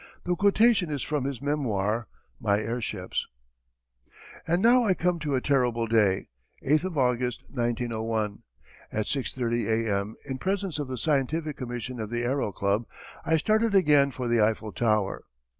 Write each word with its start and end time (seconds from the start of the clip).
The 0.23 0.35
quotation 0.35 0.89
is 0.89 1.03
from 1.03 1.25
his 1.25 1.43
memoir, 1.43 2.07
My 2.39 2.57
Airships: 2.57 3.27
And 4.47 4.59
now 4.59 4.83
I 4.83 4.95
come 4.95 5.19
to 5.19 5.35
a 5.35 5.41
terrible 5.41 5.85
day 5.85 6.29
8th 6.67 6.85
of 6.85 6.97
August, 6.97 7.43
1901. 7.49 8.41
At 8.91 9.05
6:30 9.05 9.87
A.M. 9.91 10.15
in 10.25 10.39
presence 10.39 10.79
of 10.79 10.87
the 10.87 10.97
Scientific 10.97 11.55
Commission 11.55 11.99
of 11.99 12.09
the 12.09 12.23
Aero 12.23 12.51
Club, 12.51 12.87
I 13.23 13.37
started 13.37 13.75
again 13.75 14.09
for 14.09 14.27
the 14.27 14.41
Eiffel 14.41 14.71
Tower. 14.71 15.25